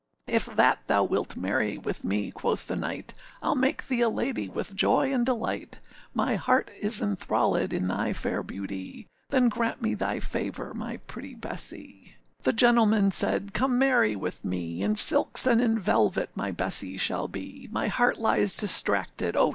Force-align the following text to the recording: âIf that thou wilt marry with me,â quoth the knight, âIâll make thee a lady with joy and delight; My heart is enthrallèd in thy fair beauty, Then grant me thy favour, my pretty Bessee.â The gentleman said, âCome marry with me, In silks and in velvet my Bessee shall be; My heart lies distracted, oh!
âIf 0.27 0.55
that 0.55 0.79
thou 0.87 1.03
wilt 1.03 1.37
marry 1.37 1.77
with 1.77 2.03
me,â 2.03 2.33
quoth 2.33 2.65
the 2.65 2.75
knight, 2.75 3.13
âIâll 3.43 3.55
make 3.55 3.87
thee 3.87 4.01
a 4.01 4.09
lady 4.09 4.49
with 4.49 4.73
joy 4.75 5.13
and 5.13 5.27
delight; 5.27 5.79
My 6.11 6.37
heart 6.37 6.71
is 6.81 7.01
enthrallèd 7.01 7.71
in 7.71 7.87
thy 7.87 8.11
fair 8.11 8.41
beauty, 8.41 9.07
Then 9.29 9.47
grant 9.47 9.79
me 9.83 9.93
thy 9.93 10.19
favour, 10.19 10.73
my 10.73 10.97
pretty 10.97 11.35
Bessee.â 11.35 12.13
The 12.43 12.51
gentleman 12.51 13.11
said, 13.11 13.53
âCome 13.53 13.73
marry 13.73 14.15
with 14.15 14.43
me, 14.43 14.81
In 14.81 14.95
silks 14.95 15.45
and 15.45 15.61
in 15.61 15.77
velvet 15.77 16.31
my 16.33 16.51
Bessee 16.51 16.97
shall 16.97 17.27
be; 17.27 17.69
My 17.71 17.87
heart 17.87 18.17
lies 18.17 18.55
distracted, 18.55 19.35
oh! 19.37 19.49